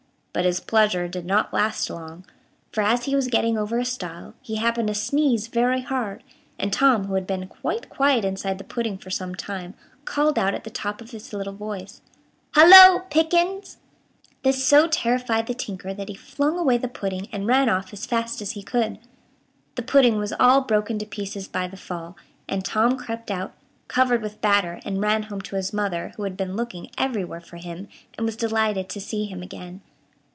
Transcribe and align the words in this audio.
But 0.33 0.45
his 0.45 0.61
pleasure 0.61 1.09
did 1.09 1.25
not 1.25 1.51
last 1.53 1.89
long, 1.89 2.23
for, 2.71 2.79
as 2.79 3.03
he 3.03 3.17
was 3.17 3.27
getting 3.27 3.57
over 3.57 3.77
a 3.79 3.83
stile, 3.83 4.33
he 4.41 4.55
happened 4.55 4.87
to 4.87 4.93
sneeze 4.95 5.47
very 5.49 5.81
hard, 5.81 6.23
and 6.57 6.71
Tom, 6.71 7.07
who 7.07 7.15
had 7.15 7.27
been 7.27 7.47
quite 7.49 7.89
quiet 7.89 8.23
inside 8.23 8.57
the 8.57 8.63
pudding 8.63 8.97
for 8.97 9.09
some 9.09 9.35
time, 9.35 9.73
called 10.05 10.39
out 10.39 10.53
at 10.53 10.63
the 10.63 10.69
top 10.69 11.01
of 11.01 11.11
his 11.11 11.33
little 11.33 11.51
voice, 11.51 11.99
"Hallo, 12.53 12.99
Pickens!" 13.09 13.75
This 14.43 14.63
so 14.65 14.87
terrified 14.87 15.47
the 15.47 15.53
tinker 15.53 15.93
that 15.93 16.07
he 16.07 16.15
flung 16.15 16.57
away 16.57 16.77
the 16.77 16.87
pudding, 16.87 17.27
and 17.33 17.45
ran 17.45 17.67
off 17.67 17.91
as 17.91 18.05
fast 18.05 18.41
as 18.41 18.51
he 18.51 18.63
could. 18.63 18.99
The 19.75 19.81
pudding 19.83 20.17
was 20.17 20.31
all 20.39 20.61
broken 20.61 20.97
to 20.99 21.05
pieces 21.05 21.49
by 21.49 21.67
the 21.67 21.75
fall, 21.75 22.15
and 22.47 22.63
Tom 22.63 22.95
crept 22.95 23.29
out, 23.29 23.53
covered 23.89 24.21
with 24.21 24.39
batter, 24.39 24.79
and 24.85 25.01
ran 25.01 25.23
home 25.23 25.41
to 25.41 25.57
his 25.57 25.73
mother, 25.73 26.13
who 26.15 26.23
had 26.23 26.37
been 26.37 26.55
looking 26.55 26.89
everywhere 26.97 27.41
for 27.41 27.57
him, 27.57 27.89
and 28.17 28.25
was 28.25 28.37
delighted 28.37 28.87
to 28.87 29.01
see 29.01 29.25
him 29.25 29.43
again. 29.43 29.81